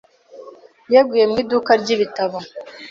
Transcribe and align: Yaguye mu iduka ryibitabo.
Yaguye 0.93 1.25
mu 1.29 1.35
iduka 1.43 1.71
ryibitabo. 1.81 2.37